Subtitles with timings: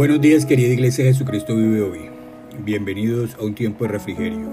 [0.00, 2.08] Buenos días querida Iglesia Jesucristo vive hoy.
[2.64, 4.48] Bienvenidos a un tiempo de refrigerio.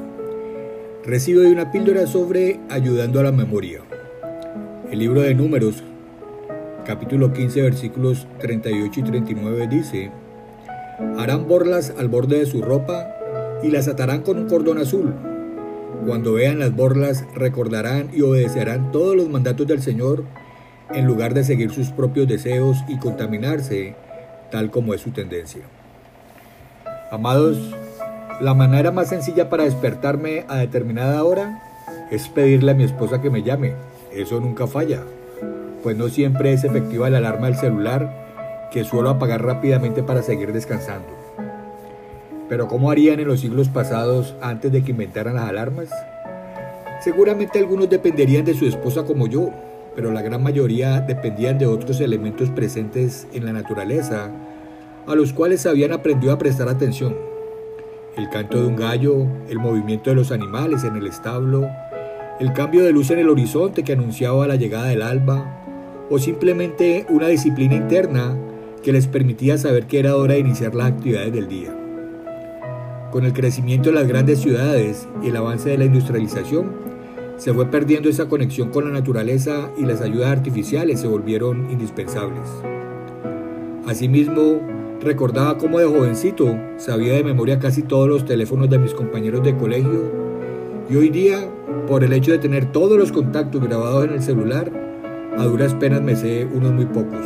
[1.06, 3.80] Recibo hoy una píldora sobre ayudando a la memoria.
[4.92, 5.84] El libro de Números,
[6.86, 10.12] capítulo 15, versículos 38 y 39 dice,
[11.18, 13.08] Harán borlas al borde de su ropa
[13.64, 15.14] y las atarán con un cordón azul.
[16.06, 20.26] Cuando vean las borlas recordarán y obedecerán todos los mandatos del Señor
[20.94, 23.96] en lugar de seguir sus propios deseos y contaminarse
[24.52, 25.62] tal como es su tendencia.
[27.12, 27.58] Amados,
[28.40, 31.62] la manera más sencilla para despertarme a determinada hora
[32.12, 33.74] es pedirle a mi esposa que me llame.
[34.14, 35.04] Eso nunca falla,
[35.84, 40.54] pues no siempre es efectiva la alarma del celular que suelo apagar rápidamente para seguir
[40.54, 41.08] descansando.
[42.50, 45.90] Pero ¿cómo harían en los siglos pasados antes de que inventaran las alarmas?
[47.02, 49.52] Seguramente algunos dependerían de su esposa como yo,
[49.98, 54.30] pero la gran mayoría dependían de otros elementos presentes en la naturaleza,
[55.08, 57.16] a los cuales habían aprendido a prestar atención.
[58.16, 61.68] El canto de un gallo, el movimiento de los animales en el establo,
[62.40, 65.64] el cambio de luz en el horizonte que anunciaba la llegada del alba,
[66.12, 68.38] o simplemente una disciplina interna
[68.84, 71.76] que les permitía saber que era hora de iniciar las actividades del día.
[73.10, 76.97] Con el crecimiento de las grandes ciudades y el avance de la industrialización,
[77.38, 82.50] se fue perdiendo esa conexión con la naturaleza y las ayudas artificiales se volvieron indispensables.
[83.86, 84.60] Asimismo,
[85.02, 89.56] recordaba cómo de jovencito sabía de memoria casi todos los teléfonos de mis compañeros de
[89.56, 90.12] colegio
[90.90, 91.48] y hoy día,
[91.88, 94.72] por el hecho de tener todos los contactos grabados en el celular,
[95.38, 97.26] a duras penas me sé unos muy pocos.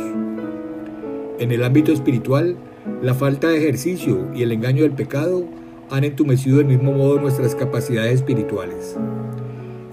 [1.38, 2.56] En el ámbito espiritual,
[3.00, 5.44] la falta de ejercicio y el engaño del pecado
[5.90, 8.96] han entumecido del mismo modo nuestras capacidades espirituales.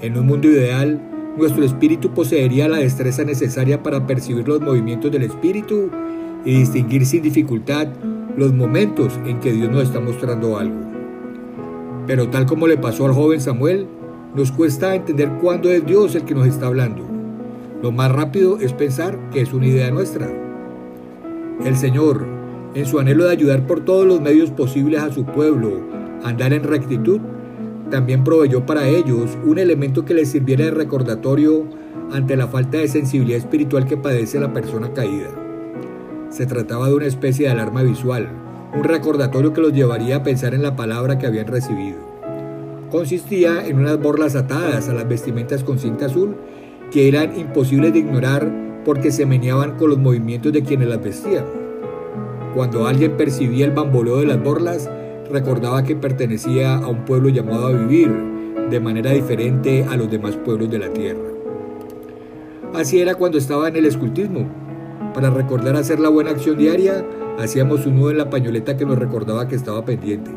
[0.02, 0.98] En un mundo ideal,
[1.38, 5.90] nuestro espíritu poseería la destreza necesaria para percibir los movimientos del espíritu
[6.46, 7.90] y distinguir sin dificultad
[8.38, 10.78] los momentos en que Dios nos está mostrando algo.
[12.08, 13.88] Pero tal como le pasó al joven Samuel,
[14.36, 17.04] nos cuesta entender cuándo es Dios el que nos está hablando.
[17.82, 20.32] Lo más rápido es pensar que es una idea nuestra.
[21.66, 22.26] El Señor,
[22.74, 25.82] en su anhelo de ayudar por todos los medios posibles a su pueblo
[26.24, 27.20] a andar en rectitud,
[27.90, 31.66] también proveyó para ellos un elemento que les sirviera de recordatorio
[32.12, 35.30] ante la falta de sensibilidad espiritual que padece la persona caída.
[36.30, 38.30] Se trataba de una especie de alarma visual,
[38.74, 41.98] un recordatorio que los llevaría a pensar en la palabra que habían recibido.
[42.92, 46.36] Consistía en unas borlas atadas a las vestimentas con cinta azul
[46.92, 48.52] que eran imposibles de ignorar
[48.84, 51.46] porque se meneaban con los movimientos de quienes las vestían.
[52.56, 54.90] Cuando alguien percibía el bamboleo de las borlas,
[55.32, 58.12] recordaba que pertenecía a un pueblo llamado a vivir
[58.70, 61.30] de manera diferente a los demás pueblos de la tierra.
[62.74, 64.48] Así era cuando estaba en el escultismo.
[65.14, 67.04] Para recordar hacer la buena acción diaria,
[67.40, 70.32] hacíamos un nudo en la pañoleta que nos recordaba que estaba pendiente.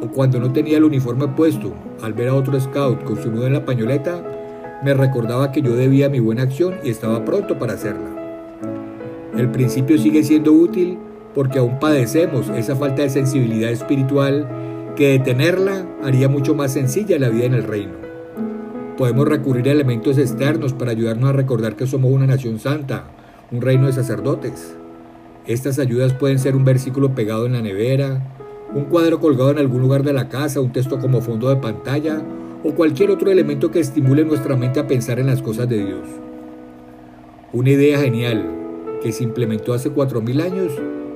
[0.00, 1.72] O cuando no tenía el uniforme puesto,
[2.02, 4.22] al ver a otro scout con su nudo en la pañoleta,
[4.82, 8.10] me recordaba que yo debía mi buena acción y estaba pronto para hacerla.
[9.36, 10.98] El principio sigue siendo útil
[11.34, 14.48] porque aún padecemos esa falta de sensibilidad espiritual
[14.96, 17.92] que detenerla haría mucho más sencilla la vida en el reino.
[18.96, 23.04] Podemos recurrir a elementos externos para ayudarnos a recordar que somos una nación santa,
[23.50, 24.76] un reino de sacerdotes.
[25.46, 28.22] Estas ayudas pueden ser un versículo pegado en la nevera,
[28.72, 32.22] un cuadro colgado en algún lugar de la casa, un texto como fondo de pantalla
[32.62, 36.06] o cualquier otro elemento que estimule nuestra mente a pensar en las cosas de Dios.
[37.52, 38.48] Una idea genial
[39.02, 40.72] que se implementó hace 4.000 años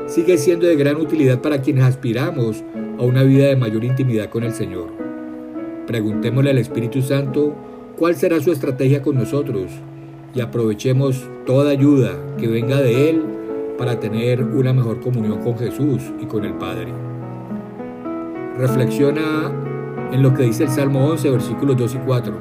[0.08, 2.64] sigue siendo de gran utilidad para quienes aspiramos
[2.98, 4.88] a una vida de mayor intimidad con el Señor.
[5.86, 7.54] Preguntémosle al Espíritu Santo
[7.96, 9.70] cuál será su estrategia con nosotros
[10.34, 13.22] y aprovechemos toda ayuda que venga de Él
[13.76, 16.93] para tener una mejor comunión con Jesús y con el Padre.
[18.56, 19.52] Reflexiona
[20.10, 22.34] en lo que dice el Salmo 11, versículos 2 y 4.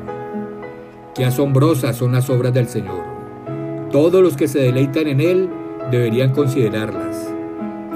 [1.14, 3.04] Qué asombrosas son las obras del Señor.
[3.92, 5.50] Todos los que se deleitan en Él
[5.92, 7.27] deberían considerarlas.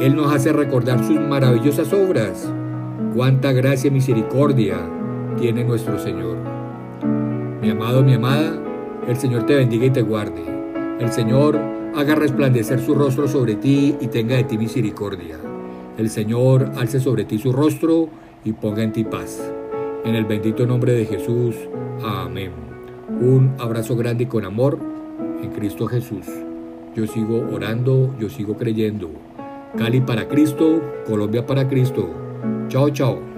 [0.01, 2.51] Él nos hace recordar sus maravillosas obras.
[3.13, 4.79] Cuánta gracia y misericordia
[5.37, 6.37] tiene nuestro Señor.
[7.61, 8.59] Mi amado, mi amada,
[9.07, 10.41] el Señor te bendiga y te guarde.
[10.99, 11.59] El Señor
[11.95, 15.37] haga resplandecer su rostro sobre ti y tenga de ti misericordia.
[15.99, 18.09] El Señor alce sobre ti su rostro
[18.43, 19.39] y ponga en ti paz.
[20.03, 21.55] En el bendito nombre de Jesús.
[22.03, 22.53] Amén.
[23.07, 24.79] Un abrazo grande y con amor
[25.43, 26.25] en Cristo Jesús.
[26.95, 29.11] Yo sigo orando, yo sigo creyendo.
[29.77, 32.09] Cali para Cristo, Colombia para Cristo.
[32.67, 33.30] Chao, chao.